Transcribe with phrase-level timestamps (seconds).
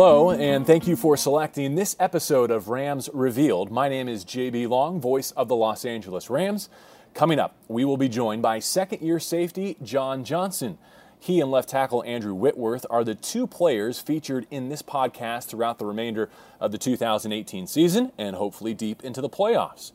[0.00, 3.72] Hello, and thank you for selecting this episode of Rams Revealed.
[3.72, 6.68] My name is JB Long, voice of the Los Angeles Rams.
[7.14, 10.78] Coming up, we will be joined by second year safety John Johnson.
[11.18, 15.80] He and left tackle Andrew Whitworth are the two players featured in this podcast throughout
[15.80, 16.30] the remainder
[16.60, 19.90] of the 2018 season and hopefully deep into the playoffs.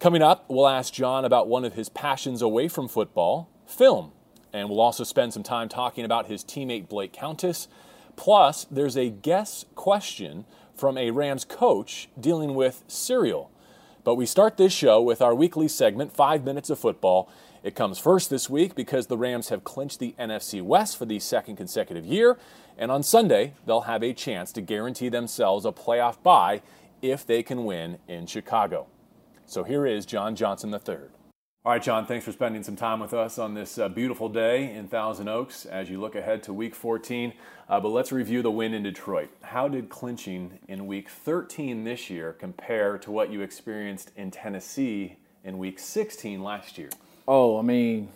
[0.00, 4.12] Coming up, we'll ask John about one of his passions away from football film.
[4.50, 7.68] And we'll also spend some time talking about his teammate Blake Countess.
[8.16, 10.44] Plus, there's a guess question
[10.74, 13.50] from a Rams coach dealing with cereal.
[14.04, 17.28] But we start this show with our weekly segment, Five Minutes of Football.
[17.62, 21.20] It comes first this week because the Rams have clinched the NFC West for the
[21.20, 22.36] second consecutive year.
[22.76, 26.62] And on Sunday, they'll have a chance to guarantee themselves a playoff bye
[27.00, 28.86] if they can win in Chicago.
[29.46, 30.96] So here is John Johnson III.
[31.64, 34.74] All right, John, thanks for spending some time with us on this uh, beautiful day
[34.74, 37.32] in Thousand Oaks as you look ahead to week 14.
[37.68, 39.30] Uh, but let's review the win in Detroit.
[39.42, 45.18] How did clinching in week 13 this year compare to what you experienced in Tennessee
[45.44, 46.88] in week 16 last year?
[47.28, 48.08] Oh, I mean,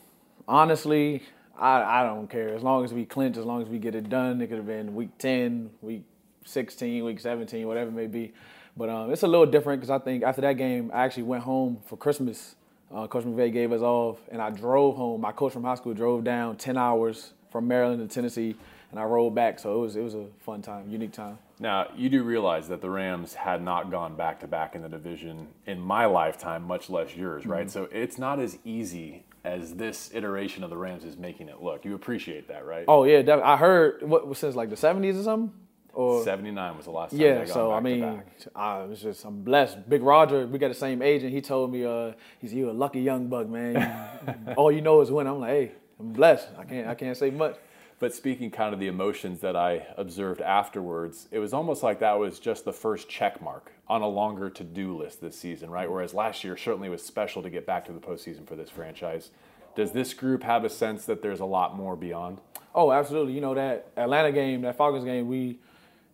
[0.49, 1.23] honestly,
[1.57, 2.49] I, I don't care.
[2.53, 4.67] As long as we clinch, as long as we get it done, it could have
[4.67, 6.03] been week 10, week
[6.47, 8.33] 16, week 17, whatever it may be.
[8.77, 11.45] But um, it's a little different because I think after that game, I actually went
[11.45, 12.57] home for Christmas
[12.95, 15.21] uh, coach McVay gave us off, and I drove home.
[15.21, 18.55] My coach from high school drove down 10 hours from Maryland to Tennessee,
[18.91, 19.59] and I rolled back.
[19.59, 21.39] So it was it was a fun time, unique time.
[21.59, 24.89] Now you do realize that the Rams had not gone back to back in the
[24.89, 27.67] division in my lifetime, much less yours, right?
[27.67, 27.71] Mm-hmm.
[27.71, 31.85] So it's not as easy as this iteration of the Rams is making it look.
[31.85, 32.85] You appreciate that, right?
[32.89, 35.66] Oh yeah, I heard what since like the 70s or something.
[35.97, 37.21] Or, 79 was the last time.
[37.21, 38.23] Yeah, so I mean,
[38.55, 39.89] I was just I'm blessed.
[39.89, 41.33] Big Roger, we got the same agent.
[41.33, 44.55] He told me, uh, he's you a lucky young buck, man.
[44.59, 45.27] All you know is when.
[45.27, 46.49] I'm like, hey, I'm blessed.
[46.59, 47.57] I can't I can't say much.
[47.99, 52.19] But speaking kind of the emotions that I observed afterwards, it was almost like that
[52.19, 55.91] was just the first check mark on a longer to do list this season, right?
[55.91, 59.31] Whereas last year certainly was special to get back to the postseason for this franchise.
[59.75, 62.43] Does this group have a sense that there's a lot more beyond?
[62.75, 63.33] Oh, absolutely.
[63.33, 65.59] You know that Atlanta game, that Falcons game, we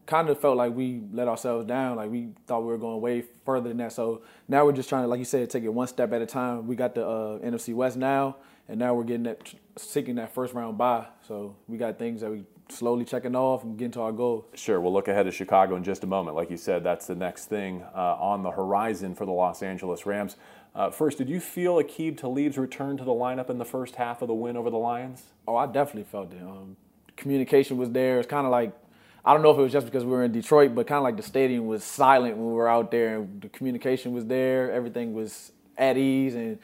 [0.06, 1.96] kind of felt like we let ourselves down.
[1.96, 3.92] Like we thought we were going way further than that.
[3.92, 6.26] So now we're just trying to, like you said, take it one step at a
[6.26, 6.66] time.
[6.66, 8.36] We got the uh, NFC West now,
[8.68, 11.06] and now we're getting that, seeking that first round bye.
[11.26, 14.46] So we got things that we slowly checking off and getting to our goal.
[14.54, 16.36] Sure, we'll look ahead to Chicago in just a moment.
[16.36, 20.06] Like you said, that's the next thing uh, on the horizon for the Los Angeles
[20.06, 20.36] Rams.
[20.74, 24.22] Uh, first, did you feel Aqib Talib's return to the lineup in the first half
[24.22, 25.24] of the win over the Lions?
[25.46, 26.40] Oh, I definitely felt it.
[26.42, 26.76] Um,
[27.16, 28.18] communication was there.
[28.18, 28.72] It's kind of like
[29.24, 31.04] I don't know if it was just because we were in Detroit, but kind of
[31.04, 34.72] like the stadium was silent when we were out there, and the communication was there.
[34.72, 36.58] Everything was at ease, and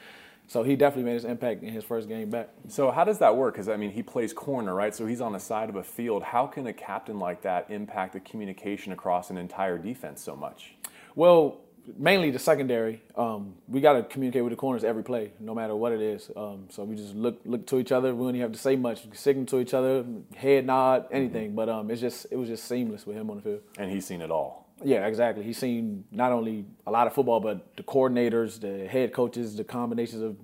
[0.47, 2.49] so he definitely made his impact in his first game back.
[2.67, 3.53] So how does that work?
[3.53, 4.93] Because I mean, he plays corner, right?
[4.93, 6.23] So he's on the side of a field.
[6.23, 10.73] How can a captain like that impact the communication across an entire defense so much?
[11.15, 11.61] Well,
[11.97, 13.01] mainly the secondary.
[13.15, 16.29] Um, we got to communicate with the corners every play, no matter what it is.
[16.35, 18.13] Um, so we just look look to each other.
[18.13, 19.07] We don't even have to say much.
[19.13, 20.05] Signal to each other,
[20.35, 21.47] head nod, anything.
[21.47, 21.55] Mm-hmm.
[21.55, 23.61] But um, it's just it was just seamless with him on the field.
[23.77, 24.67] And he's seen it all.
[24.83, 25.43] Yeah, exactly.
[25.43, 29.63] He's seen not only a lot of football, but the coordinators, the head coaches, the
[29.63, 30.37] combinations of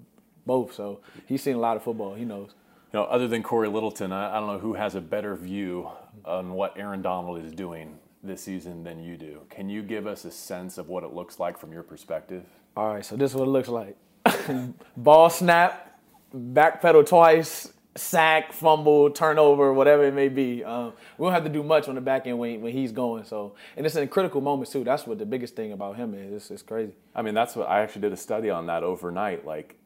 [0.46, 0.74] both.
[0.74, 2.16] So he's seen a lot of football.
[2.16, 2.52] He knows.
[2.92, 5.90] You know, other than Cory Littleton, I, I don't know who has a better view
[6.24, 9.42] on what Aaron Donald is doing this season than you do.
[9.50, 12.44] Can you give us a sense of what it looks like from your perspective?
[12.76, 13.98] All right, so this is what it looks like.
[14.98, 16.00] Ball snap,
[16.34, 20.64] back pedal twice, sack, fumble, turnover, whatever it may be.
[20.64, 23.24] Um, we don't have to do much on the back end when, when he's going.
[23.24, 24.84] So, and it's in critical moments too.
[24.84, 26.34] That's what the biggest thing about him is.
[26.34, 26.94] It's, it's crazy.
[27.16, 29.46] I mean, that's what I actually did a study on that overnight.
[29.46, 29.78] Like,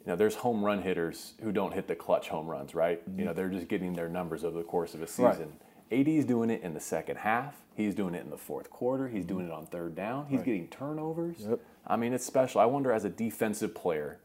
[0.00, 3.06] you know, there's home run hitters who don't hit the clutch home runs, right?
[3.06, 3.18] Mm-hmm.
[3.18, 5.24] You know, they're just getting their numbers over the course of a season.
[5.24, 5.50] Right.
[5.90, 7.56] AD's doing it in the second half.
[7.74, 9.08] He's doing it in the fourth quarter.
[9.08, 10.26] He's doing it on third down.
[10.26, 10.46] He's right.
[10.46, 11.36] getting turnovers.
[11.40, 11.60] Yep.
[11.86, 12.60] I mean, it's special.
[12.60, 14.18] I wonder, as a defensive player,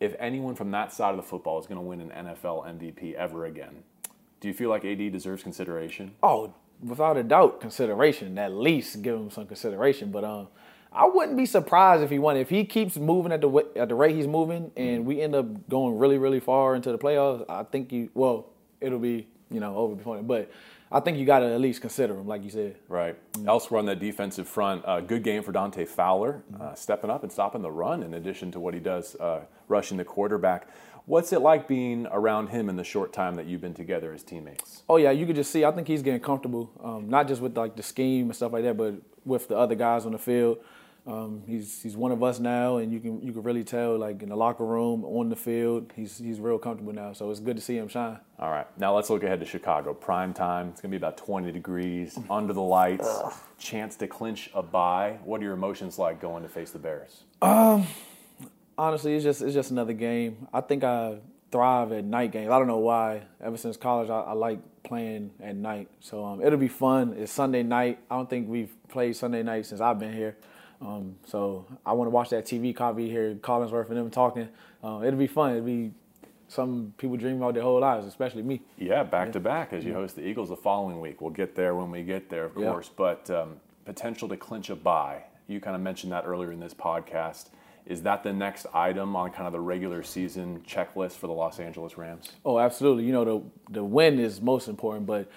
[0.00, 3.14] if anyone from that side of the football is going to win an NFL MVP
[3.14, 3.82] ever again.
[4.40, 6.12] Do you feel like AD deserves consideration?
[6.22, 8.38] Oh, without a doubt, consideration.
[8.38, 10.10] At least give him some consideration.
[10.10, 10.48] But um,
[10.92, 12.36] I wouldn't be surprised if he won.
[12.36, 15.68] If he keeps moving at the at the rate he's moving, and we end up
[15.68, 18.10] going really, really far into the playoffs, I think you.
[18.14, 18.50] Well,
[18.80, 20.22] it'll be you know over before.
[20.22, 20.50] But
[20.90, 22.76] I think you got to at least consider him, like you said.
[22.88, 23.16] Right.
[23.32, 23.48] Mm-hmm.
[23.48, 26.74] Elsewhere on that defensive front, uh, good game for Dante Fowler, uh, mm-hmm.
[26.74, 30.04] stepping up and stopping the run in addition to what he does uh, rushing the
[30.04, 30.68] quarterback.
[31.06, 34.24] What's it like being around him in the short time that you've been together as
[34.24, 34.82] teammates?
[34.88, 35.64] Oh yeah, you could just see.
[35.64, 38.64] I think he's getting comfortable, um, not just with like the scheme and stuff like
[38.64, 38.94] that, but
[39.24, 40.58] with the other guys on the field.
[41.06, 44.22] Um, he's he's one of us now, and you can you can really tell like
[44.22, 47.12] in the locker room, on the field, he's he's real comfortable now.
[47.12, 48.18] So it's good to see him shine.
[48.40, 49.94] All right, now let's look ahead to Chicago.
[49.94, 50.68] Prime time.
[50.70, 53.32] It's gonna be about 20 degrees, under the lights, Ugh.
[53.58, 55.18] chance to clinch a bye.
[55.24, 57.22] What are your emotions like going to face the Bears?
[57.40, 57.86] Um,
[58.76, 60.48] honestly, it's just it's just another game.
[60.52, 61.18] I think I
[61.52, 62.50] thrive at night games.
[62.50, 63.22] I don't know why.
[63.40, 65.88] Ever since college, I, I like playing at night.
[66.00, 67.14] So um, it'll be fun.
[67.16, 68.00] It's Sunday night.
[68.10, 70.36] I don't think we've played Sunday night since I've been here.
[70.80, 74.48] Um, so I want to watch that TV copy here, Collinsworth and them talking.
[74.82, 75.52] Uh, it'll be fun.
[75.52, 75.92] It'll be
[76.48, 78.62] some people dream about their whole lives, especially me.
[78.78, 79.32] Yeah, back yeah.
[79.32, 81.20] to back as you host the Eagles the following week.
[81.20, 82.90] We'll get there when we get there, of course.
[82.94, 85.24] But um, potential to clinch a bye.
[85.48, 87.50] You kind of mentioned that earlier in this podcast.
[87.86, 91.60] Is that the next item on kind of the regular season checklist for the Los
[91.60, 92.32] Angeles Rams?
[92.44, 93.04] Oh, absolutely.
[93.04, 95.30] You know, the the win is most important, but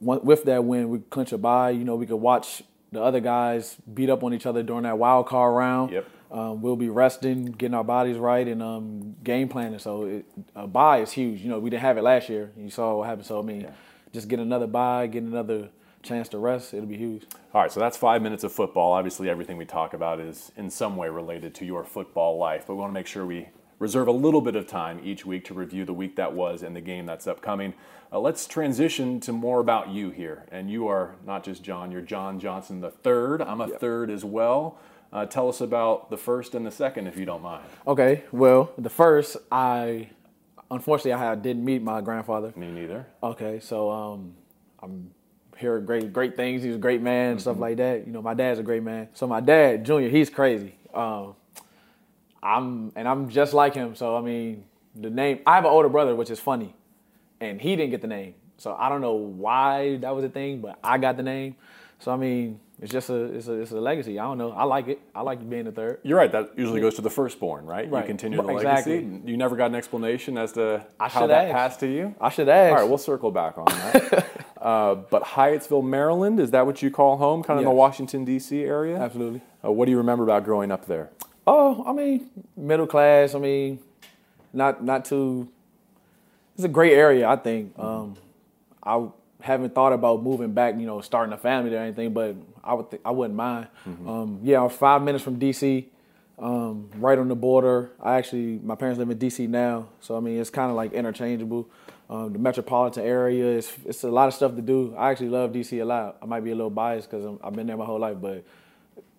[0.00, 1.70] with that win, we clinch a bye.
[1.70, 2.62] You know, we could watch
[2.92, 5.92] the other guys beat up on each other during that wild card round.
[5.92, 6.06] Yep.
[6.30, 9.78] Um, we'll be resting, getting our bodies right, and um, game planning.
[9.80, 11.40] So it, a bye is huge.
[11.40, 12.52] You know, we didn't have it last year.
[12.56, 13.26] You saw what happened.
[13.26, 13.70] So I mean, yeah.
[14.12, 15.70] just get another bye, get another
[16.02, 16.72] chance to rest.
[16.72, 17.24] It'll be huge.
[17.52, 18.92] All right, so that's five minutes of football.
[18.92, 22.74] Obviously, everything we talk about is in some way related to your football life, but
[22.74, 23.48] we want to make sure we
[23.80, 26.76] reserve a little bit of time each week to review the week that was and
[26.76, 27.74] the game that's upcoming.
[28.12, 30.44] Uh, let's transition to more about you here.
[30.52, 33.42] And you are not just John, you're John Johnson the third.
[33.42, 33.80] I'm a yep.
[33.80, 34.78] third as well.
[35.12, 37.64] Uh, tell us about the first and the second, if you don't mind.
[37.86, 38.22] Okay.
[38.30, 40.10] Well, the first, I
[40.70, 42.52] unfortunately I didn't meet my grandfather.
[42.56, 43.06] Me neither.
[43.22, 44.34] Okay, so um,
[44.80, 45.10] I'm
[45.56, 46.62] hearing great great things.
[46.62, 47.40] He's a great man, mm-hmm.
[47.40, 48.06] stuff like that.
[48.06, 49.08] You know, my dad's a great man.
[49.14, 50.74] So my dad, Junior, he's crazy.
[50.94, 51.34] Um,
[52.42, 53.94] I'm and I'm just like him.
[53.94, 54.64] So I mean,
[54.94, 55.40] the name.
[55.46, 56.74] I have an older brother, which is funny
[57.40, 58.34] and he didn't get the name.
[58.58, 61.56] So I don't know why that was a thing, but I got the name.
[61.98, 64.18] So I mean, it's just a it's a it's a legacy.
[64.18, 64.52] I don't know.
[64.52, 65.00] I like it.
[65.14, 66.00] I like being the third.
[66.02, 66.30] You're right.
[66.30, 67.90] That usually goes to the firstborn, right?
[67.90, 68.02] right.
[68.02, 69.00] You continue the exactly.
[69.00, 69.22] legacy.
[69.30, 71.52] You never got an explanation as to I how that asked.
[71.52, 72.14] passed to you.
[72.20, 72.72] I should ask.
[72.72, 74.26] All right, we'll circle back on that.
[74.60, 77.42] uh, but Hyattsville, Maryland, is that what you call home?
[77.42, 77.68] Kind of yes.
[77.68, 78.62] in the Washington D.C.
[78.62, 78.98] area?
[78.98, 79.42] Absolutely.
[79.64, 81.10] Uh, what do you remember about growing up there?
[81.46, 83.34] Oh, I mean, middle class.
[83.34, 83.80] I mean,
[84.52, 85.48] not not too
[86.60, 87.26] it's a great area.
[87.26, 87.72] I think.
[87.78, 88.16] Um,
[88.82, 89.06] I
[89.40, 92.90] haven't thought about moving back, you know, starting a family or anything, but I would
[92.90, 93.68] th- I wouldn't mind.
[93.88, 94.08] Mm-hmm.
[94.08, 95.86] Um, yeah, I'm five minutes from DC,
[96.38, 97.90] um, right on the border.
[98.02, 100.92] I actually my parents live in DC now, so I mean it's kind of like
[100.92, 101.68] interchangeable.
[102.10, 104.94] Um, the metropolitan area is it's a lot of stuff to do.
[104.98, 106.18] I actually love DC a lot.
[106.20, 108.44] I might be a little biased because I've been there my whole life, but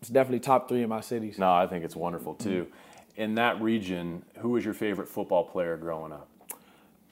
[0.01, 1.37] it's definitely top three in my cities.
[1.37, 2.65] No, I think it's wonderful too.
[2.65, 3.21] Mm-hmm.
[3.21, 6.27] In that region, who was your favorite football player growing up?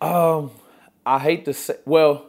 [0.02, 0.52] Um,
[1.06, 2.26] I hate to say, well,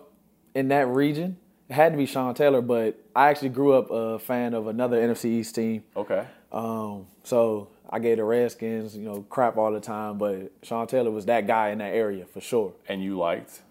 [0.55, 1.39] in that region,
[1.69, 4.97] it had to be Sean Taylor, but I actually grew up a fan of another
[4.97, 5.85] NFC East team.
[5.97, 6.27] Okay.
[6.53, 11.11] Um, so I gave the Redskins, you know, crap all the time, but Sean Taylor
[11.11, 12.73] was that guy in that area for sure.
[12.89, 13.63] And you liked?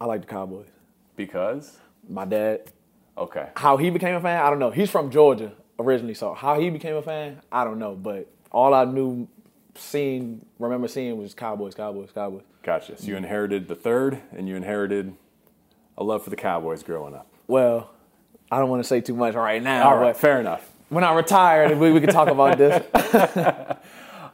[0.00, 0.66] I like the Cowboys.
[1.16, 1.78] Because?
[2.08, 2.72] My dad.
[3.16, 3.48] Okay.
[3.56, 4.70] How he became a fan, I don't know.
[4.70, 7.94] He's from Georgia originally, so how he became a fan, I don't know.
[7.94, 9.28] But all I knew,
[9.74, 12.42] seeing, remember seeing was Cowboys, Cowboys, Cowboys.
[12.62, 12.98] Gotcha.
[12.98, 15.14] So you inherited the third, and you inherited
[15.96, 17.26] a love for the Cowboys growing up.
[17.46, 17.90] Well,
[18.50, 19.88] I don't want to say too much right now.
[19.88, 20.68] All right, fair enough.
[20.88, 22.84] When I retire, we, we can talk about this.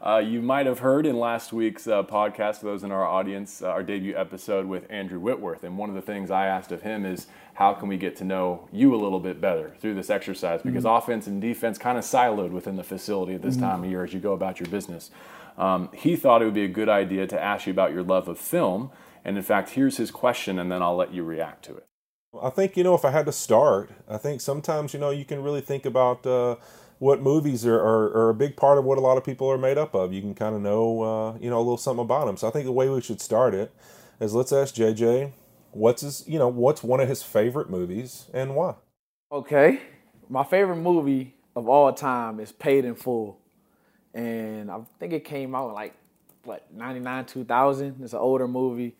[0.07, 3.61] uh, you might have heard in last week's uh, podcast, for those in our audience,
[3.61, 5.65] uh, our debut episode with Andrew Whitworth.
[5.65, 8.25] And one of the things I asked of him is, how can we get to
[8.25, 10.63] know you a little bit better through this exercise?
[10.63, 10.97] Because mm-hmm.
[10.97, 13.65] offense and defense kind of siloed within the facility at this mm-hmm.
[13.65, 15.11] time of year as you go about your business.
[15.59, 18.29] Um, he thought it would be a good idea to ask you about your love
[18.29, 18.93] of film.
[19.25, 21.87] And in fact, here's his question, and then I'll let you react to it.
[22.41, 25.25] I think, you know, if I had to start, I think sometimes, you know, you
[25.25, 26.57] can really think about uh,
[26.99, 29.59] what movies are, are, are, a big part of what a lot of people are
[29.59, 30.13] made up of.
[30.13, 32.37] You can kind of know, uh, you know, a little something about them.
[32.37, 33.75] So I think the way we should start it
[34.21, 35.33] is let's ask JJ,
[35.73, 38.77] what's his, you know, what's one of his favorite movies and why?
[39.31, 39.81] Okay.
[40.29, 43.39] My favorite movie of all time is Paid in Full
[44.17, 45.95] and I think it came out like
[46.45, 48.95] what 99 2000 it's an older movie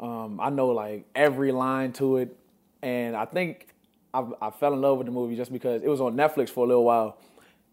[0.00, 2.36] um, i know like every line to it
[2.82, 3.68] and i think
[4.12, 6.64] I, I, fell in love with the movie just because it was on netflix for
[6.64, 7.18] a little while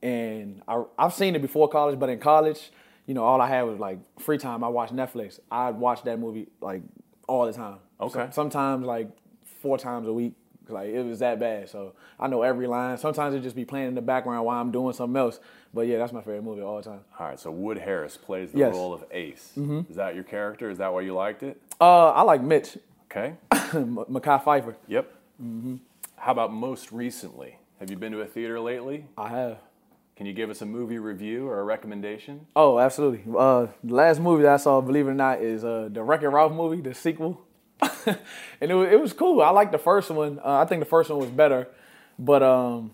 [0.06, 2.72] and I, i've seen it before college but in college
[3.06, 6.20] you know all i had was like free time i watched netflix i'd watch that
[6.20, 6.82] movie like
[7.28, 9.10] all the time okay so, sometimes like
[9.62, 10.34] four times a week
[10.70, 11.70] like it was that bad.
[11.70, 12.98] So I know every line.
[12.98, 15.40] Sometimes it just be playing in the background while I'm doing something else.
[15.74, 17.02] But yeah, that's my favorite movie all the time.
[17.20, 17.40] All right.
[17.40, 18.74] So Wood Harris plays the yes.
[18.74, 19.52] role of Ace.
[19.58, 19.82] Mm-hmm.
[19.90, 20.70] Is that your character?
[20.70, 21.62] Is that why you liked it?
[21.80, 22.78] Uh, I like Mitch.
[23.12, 23.36] Okay.
[23.52, 24.76] Mekhi Phifer.
[24.88, 25.14] Yep.
[25.42, 25.76] Mm-hmm.
[26.18, 27.58] How about most recently?
[27.80, 29.06] Have you been to a theater lately?
[29.18, 29.58] I have.
[30.15, 32.48] Can you give us a movie review or a recommendation?
[32.55, 33.24] Oh, absolutely.
[33.38, 36.29] Uh, the last movie that I saw, believe it or not, is uh, the Wreck-It
[36.29, 37.41] Ralph movie, the sequel.
[37.81, 38.17] and
[38.62, 39.41] it was, it was cool.
[39.41, 40.39] I liked the first one.
[40.39, 41.67] Uh, I think the first one was better,
[42.17, 42.91] but um,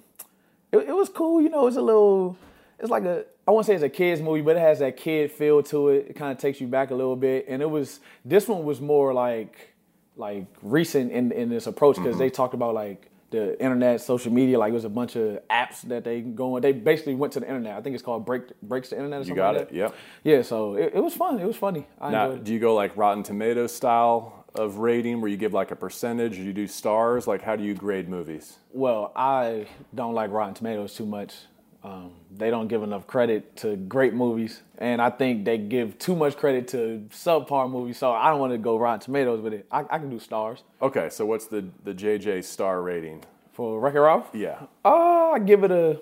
[0.71, 1.41] it, it was cool.
[1.41, 2.37] You know, it's a little,
[2.79, 5.31] it's like a, I won't say it's a kids movie, but it has that kid
[5.31, 6.07] feel to it.
[6.09, 7.45] It kind of takes you back a little bit.
[7.47, 9.71] And it was, this one was more like,
[10.17, 14.59] like recent in in this approach because they talked about like the internet, social media.
[14.59, 16.61] Like it was a bunch of apps that they go on.
[16.61, 17.75] They basically went to the internet.
[17.75, 19.21] I think it's called Break Breaks the Internet.
[19.21, 19.75] Or You got like it.
[19.75, 19.95] Yep.
[20.23, 20.41] Yeah.
[20.43, 21.39] So it, it was fun.
[21.39, 21.87] It was funny.
[21.99, 25.71] I Now, do you go like Rotten Tomatoes style of rating, where you give like
[25.71, 27.25] a percentage, or you do stars?
[27.25, 28.57] Like, how do you grade movies?
[28.73, 31.35] Well, I don't like Rotten Tomatoes too much.
[31.83, 36.15] Um, they don't give enough credit to great movies, and I think they give too
[36.15, 37.97] much credit to subpar movies.
[37.97, 39.65] So I don't want to go Rotten Tomatoes with it.
[39.71, 43.23] I, I can do stars Okay, so what's the the JJ star rating?
[43.53, 44.29] for Wreck-It Ralph.
[44.33, 45.99] Yeah, Uh, I give it a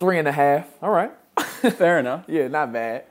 [0.00, 0.66] three and a half.
[0.82, 1.12] All right.
[1.76, 2.24] fair enough.
[2.26, 3.04] Yeah, not bad.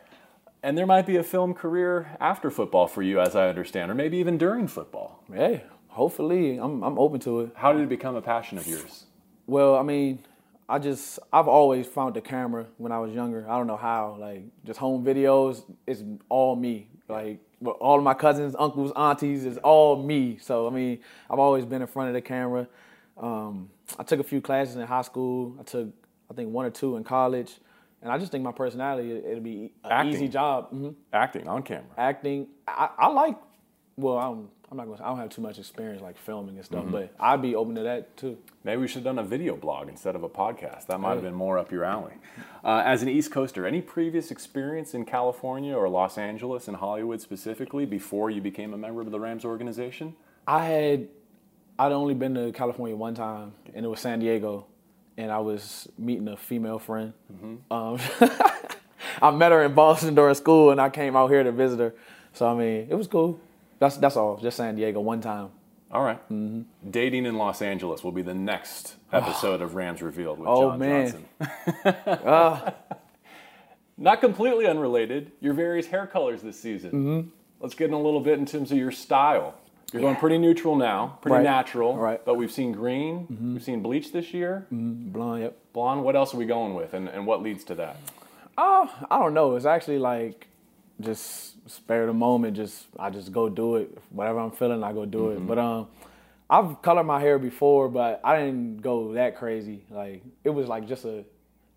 [0.63, 3.95] And there might be a film career after football for you, as I understand, or
[3.95, 5.23] maybe even during football.
[5.31, 7.51] Hey, hopefully, I'm I'm open to it.
[7.55, 9.05] How did it become a passion of yours?
[9.45, 10.19] Well, I mean,
[10.67, 13.45] I just I've always found the camera when I was younger.
[13.49, 14.17] I don't know how.
[14.19, 16.87] Like just home videos, it's all me.
[17.07, 17.39] Like
[17.79, 20.37] all of my cousins, uncles, aunties, it's all me.
[20.41, 22.67] So I mean, I've always been in front of the camera.
[23.17, 23.69] Um,
[23.99, 25.55] I took a few classes in high school.
[25.59, 25.89] I took
[26.29, 27.53] I think one or two in college,
[28.01, 30.13] and I just think my personality it- it'll be an Acting.
[30.13, 30.69] easy job.
[30.69, 31.91] hmm Acting on camera.
[31.97, 33.37] Acting, I, I like.
[33.97, 35.03] Well, I'm I'm not gonna.
[35.03, 37.83] I don't have too much experience like filming and stuff, but I'd be open to
[37.83, 38.37] that too.
[38.63, 40.87] Maybe we should have done a video blog instead of a podcast.
[40.87, 42.13] That might have been more up your alley.
[42.63, 47.21] Uh, as an East Coaster, any previous experience in California or Los Angeles and Hollywood
[47.21, 50.15] specifically before you became a member of the Rams organization?
[50.47, 51.07] I had
[51.77, 54.65] I'd only been to California one time, and it was San Diego,
[55.17, 57.13] and I was meeting a female friend.
[57.69, 57.99] Um,
[59.21, 61.93] I met her in Boston during school, and I came out here to visit her.
[62.33, 63.39] So I mean, it was cool.
[63.79, 64.37] That's that's all.
[64.37, 65.49] Just San Diego one time.
[65.91, 66.19] All right.
[66.91, 70.79] Dating in Los Angeles will be the next episode of Rams Revealed with Oh, John
[70.79, 71.25] man.
[71.83, 72.73] Johnson.
[73.97, 76.91] Not completely unrelated, your various hair colors this season.
[76.91, 77.29] Mm-hmm.
[77.61, 79.55] Let's get in a little bit in terms of your style.
[79.93, 81.43] You're going pretty neutral now, pretty Right.
[81.43, 81.95] natural.
[81.95, 82.17] Right.
[82.17, 82.25] Mm-hmm.
[82.25, 85.43] But we've seen green, we've seen bleach this year, Blonde.
[85.43, 85.57] Yep.
[85.71, 86.03] blonde.
[86.03, 87.95] What else are we going with, and, and what leads to that?
[88.57, 89.55] Oh, I don't know.
[89.55, 90.47] It's actually like
[90.99, 92.55] just spare the moment.
[92.55, 93.97] Just I just go do it.
[94.09, 95.45] Whatever I'm feeling, I go do it.
[95.45, 95.87] But um,
[96.49, 99.83] I've colored my hair before, but I didn't go that crazy.
[99.89, 101.25] Like it was like just a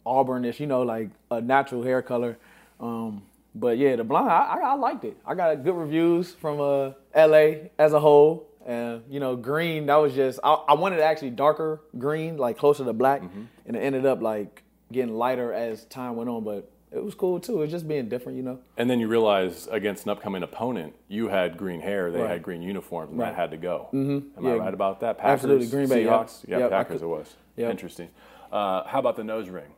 [0.05, 2.39] auburnish, you know, like a natural hair color.
[2.81, 3.23] Um,
[3.55, 5.17] but yeah, the blonde, I, I, liked it.
[5.27, 8.47] I got good reviews from uh, LA as a whole.
[8.67, 12.85] And you know, green that was just I, I wanted actually darker green, like closer
[12.85, 16.45] to black, and it ended up like getting lighter as time went on.
[16.45, 17.57] But it was cool too.
[17.59, 18.59] It was just being different, you know.
[18.77, 22.31] And then you realize against an upcoming opponent, you had green hair, they Right.
[22.31, 23.31] had green uniforms, and Right.
[23.31, 23.89] that had to go.
[23.93, 24.39] Mm-hmm.
[24.39, 25.19] Am I right about that?
[25.19, 25.67] Packers, Absolutely.
[25.67, 26.11] Green Bay, yeah.
[26.11, 27.01] Seahawks, yeah, Yep, Packers.
[27.01, 27.71] could- it was Yep.
[27.71, 28.09] interesting.
[28.51, 29.73] Uh, how about the nose ring?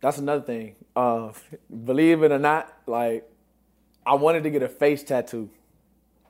[0.00, 0.76] That's another thing.
[0.94, 1.32] Uh,
[1.84, 3.28] believe it or not, like
[4.06, 5.50] I wanted to get a face tattoo,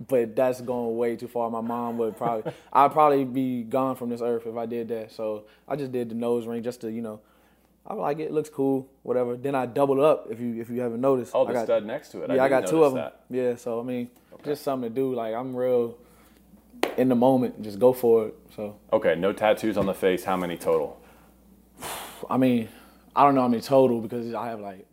[0.09, 1.50] but that's going way too far.
[1.50, 5.12] My mom would probably, I'd probably be gone from this earth if I did that.
[5.12, 7.21] So I just did the nose ring just to, you know,
[7.88, 8.25] I like it.
[8.25, 9.35] It looks cool, whatever.
[9.35, 11.33] Then I doubled up if you if you haven't noticed.
[11.35, 12.28] Oh, I the got, stud next to it.
[12.28, 13.11] Yeah, I, didn't got two of them.
[13.30, 14.11] Yeah, so I mean,
[14.45, 15.14] just something to do.
[15.14, 15.97] Like I'm real
[16.99, 17.62] in the moment.
[17.62, 18.35] Just go for it.
[18.54, 20.25] So Okay, no tattoos on the face.
[20.25, 21.00] How many total?
[22.28, 22.68] I mean,
[23.16, 24.87] I don't know how many total because I have like,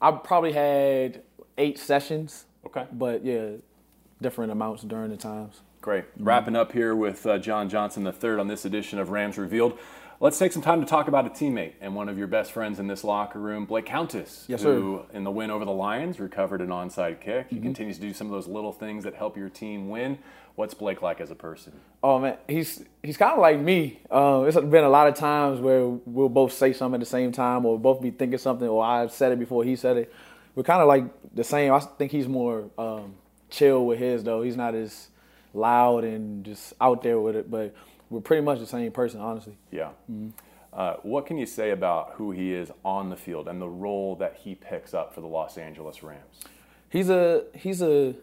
[0.00, 1.22] I probably had
[1.56, 3.50] eight sessions, Okay, but yeah,
[4.20, 5.60] different amounts during the times.
[5.82, 6.04] great.
[6.18, 9.78] Wrapping up here with uh, John Johnson III on this edition of Rams Revealed.
[10.22, 12.78] Let's take some time to talk about a teammate and one of your best friends
[12.78, 16.60] in this locker room, Blake Countess, Yes, who in the win over the Lions recovered
[16.60, 17.46] an onside kick.
[17.46, 17.56] Mm-hmm.
[17.56, 20.18] He continues to do some of those little things that help your team win.
[20.56, 21.72] What's Blake like as a person?
[22.02, 24.00] Oh man, he's he's kind of like me.
[24.10, 27.32] Uh, it's been a lot of times where we'll both say something at the same
[27.32, 30.12] time, or both be thinking something, or I said it before he said it.
[30.54, 31.72] We're kind of like the same.
[31.72, 33.14] I think he's more um,
[33.48, 34.42] chill with his though.
[34.42, 35.08] He's not as
[35.54, 37.74] loud and just out there with it, but
[38.10, 39.56] we're pretty much the same person, honestly.
[39.70, 39.90] Yeah.
[40.10, 40.30] Mm-hmm.
[40.72, 44.14] Uh, what can you say about who he is on the field and the role
[44.16, 46.40] that he picks up for the Los Angeles Rams?
[46.88, 48.14] He's a he's a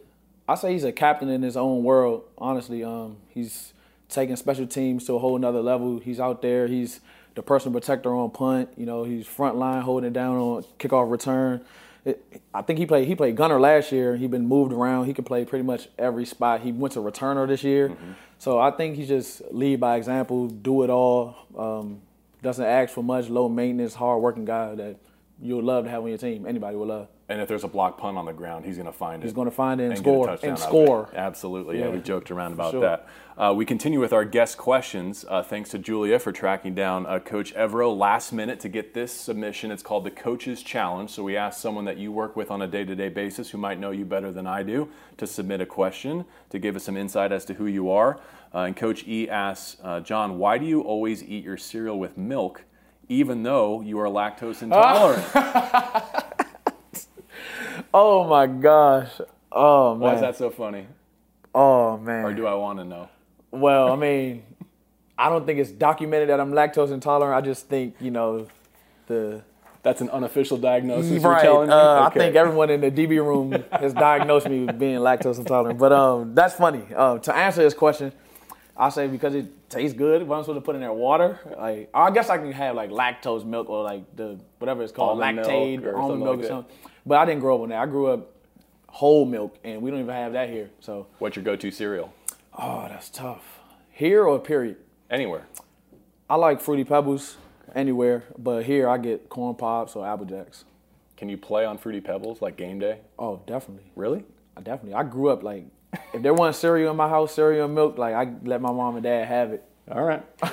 [0.48, 2.24] I say he's a captain in his own world.
[2.38, 3.74] Honestly, um, he's
[4.08, 6.00] taking special teams to a whole nother level.
[6.00, 6.68] He's out there.
[6.68, 7.02] He's
[7.36, 8.70] the personal protector on punt.
[8.78, 11.66] You know, he's front line holding it down on kickoff return.
[12.08, 14.16] It, I think he played he played gunner last year.
[14.16, 15.08] He been moved around.
[15.08, 16.62] He can play pretty much every spot.
[16.62, 17.96] He went to returner this year.
[18.40, 21.36] So I think he just lead by example, do it all.
[21.58, 22.02] Um,
[22.42, 24.96] doesn't ask for much, low maintenance, hard working guy that
[25.42, 26.46] you would love to have on your team.
[26.46, 27.08] Anybody would love.
[27.30, 29.26] And if there's a block punt on the ground, he's going to find it.
[29.26, 31.10] He's going to find it and, and score and score.
[31.14, 31.78] Absolutely.
[31.78, 32.82] Yeah, Yeah, we joked around about sure.
[32.82, 33.08] that.
[33.38, 35.26] Uh, we continue with our guest questions.
[35.28, 39.12] Uh, thanks to Julia for tracking down uh, Coach Evero last minute to get this
[39.12, 39.72] submission.
[39.72, 41.10] It's called the Coach's Challenge.
[41.10, 43.58] So we asked someone that you work with on a day to day basis who
[43.58, 46.96] might know you better than I do to submit a question to give us some
[46.96, 48.22] insight as to who you are.
[48.56, 52.18] Uh, and Coach E asks, uh, John, why do you always eat your cereal with
[52.18, 52.64] milk?
[53.10, 55.24] Even though you are lactose intolerant.
[58.00, 59.10] Oh my gosh.
[59.52, 60.00] Oh man.
[60.02, 60.86] Why is that so funny?
[61.56, 62.24] Oh man.
[62.26, 63.10] Or do I want to know?
[63.50, 64.44] Well, I mean,
[65.18, 67.34] I don't think it's documented that I'm lactose intolerant.
[67.36, 68.48] I just think, you know,
[69.08, 69.42] the
[69.82, 71.42] That's an unofficial diagnosis you're right.
[71.42, 71.74] telling me?
[71.74, 72.20] Uh, Okay.
[72.20, 75.80] I think everyone in the DB room has diagnosed me with being lactose intolerant.
[75.80, 76.94] But um, that's funny.
[76.94, 78.12] Um, to answer this question,
[78.78, 80.22] I say because it tastes good.
[80.22, 81.40] What I'm supposed to put in there, water.
[81.58, 85.20] Like I guess I can have like lactose milk or like the whatever it's called,
[85.20, 86.76] Almond lactate or almond milk or something.
[87.08, 87.80] But I didn't grow up on that.
[87.80, 88.34] I grew up
[88.90, 90.70] whole milk, and we don't even have that here.
[90.80, 92.14] So, What's your go-to cereal?
[92.58, 93.60] oh, that's tough.
[93.92, 94.78] Here or period.
[95.10, 95.46] Anywhere.
[96.30, 97.38] I like fruity pebbles
[97.74, 100.66] anywhere, but here I get corn pops or apple jacks.
[101.16, 103.00] Can you play on Fruity Pebbles like game day?
[103.18, 103.90] Oh, definitely.
[103.96, 104.24] Really?
[104.56, 104.94] I definitely.
[104.94, 105.66] I grew up like
[106.14, 108.96] if there wasn't cereal in my house, cereal and milk, like I let my mom
[108.96, 109.64] and dad have it.
[109.90, 110.24] All right.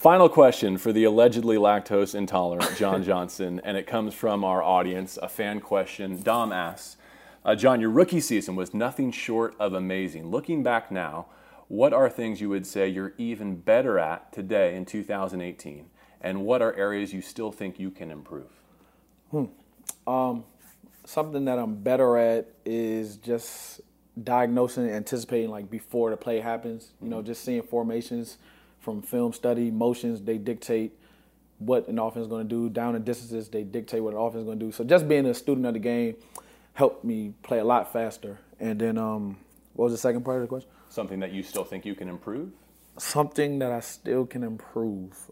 [0.00, 5.18] Final question for the allegedly lactose intolerant John Johnson, and it comes from our audience,
[5.22, 6.22] a fan question.
[6.22, 6.96] Dom asks,
[7.44, 10.30] uh, John, your rookie season was nothing short of amazing.
[10.30, 11.26] Looking back now,
[11.68, 15.90] what are things you would say you're even better at today in 2018?
[16.22, 18.48] And what are areas you still think you can improve?
[19.30, 19.44] Hmm.
[20.06, 20.44] Um,
[21.04, 23.82] something that I'm better at is just
[24.24, 26.92] diagnosing and anticipating like before the play happens.
[27.02, 27.26] You know, mm-hmm.
[27.26, 28.38] just seeing formations
[28.80, 30.92] from film study, motions, they dictate
[31.58, 32.68] what an offense is going to do.
[32.68, 34.72] Down and distances, they dictate what an offense is going to do.
[34.72, 36.16] So just being a student of the game
[36.72, 38.38] helped me play a lot faster.
[38.58, 39.36] And then, um,
[39.74, 40.70] what was the second part of the question?
[40.88, 42.50] Something that you still think you can improve?
[43.00, 45.30] something that I still can improve.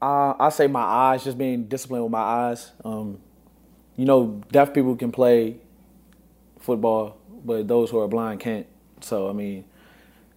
[0.00, 2.72] Uh, I say my eyes, just being disciplined with my eyes.
[2.84, 3.18] Um,
[3.96, 5.56] you know, deaf people can play
[6.60, 8.66] football, but those who are blind can't.
[9.00, 9.64] So I mean,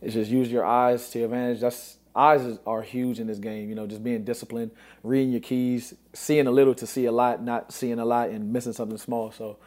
[0.02, 1.62] it's just use your eyes to your advantage.
[1.62, 3.69] That's eyes are huge in this game.
[3.69, 4.71] You know, just being disciplined,
[5.04, 8.52] reading your keys, seeing a little to see a lot, not seeing a lot and
[8.52, 9.32] missing something small.
[9.32, 9.58] So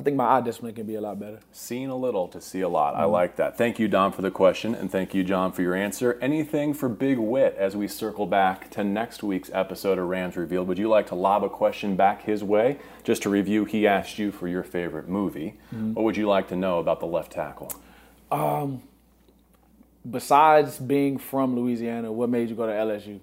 [0.00, 1.40] I think my eye discipline can be a lot better.
[1.52, 2.94] Seeing a little to see a lot.
[2.94, 3.12] I mm-hmm.
[3.12, 3.58] like that.
[3.58, 6.18] Thank you, Don, for the question, and thank you, John, for your answer.
[6.22, 10.68] Anything for Big Wit as we circle back to next week's episode of Rams Revealed?
[10.68, 12.78] Would you like to lob a question back his way?
[13.04, 15.58] Just to review, he asked you for your favorite movie.
[15.74, 15.92] Mm-hmm.
[15.92, 17.70] What would you like to know about the left tackle?
[18.30, 18.82] Um,
[20.08, 23.20] Besides being from Louisiana, what made you go to LSU?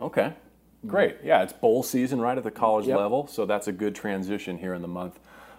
[0.00, 0.32] Okay,
[0.86, 1.16] great.
[1.22, 2.98] Yeah, it's bowl season right at the college Yep.
[2.98, 5.18] level, so that's a good transition here in the month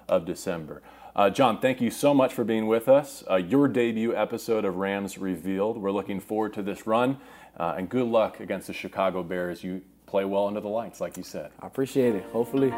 [0.09, 0.81] of December.
[1.15, 3.23] Uh, John, thank you so much for being with us.
[3.29, 5.77] Uh, your debut episode of Rams Revealed.
[5.77, 7.17] We're looking forward to this run,
[7.57, 9.63] uh, and good luck against the Chicago Bears.
[9.63, 11.49] You play well under the lights, like you said.
[11.59, 12.23] I appreciate it.
[12.33, 12.71] Hopefully.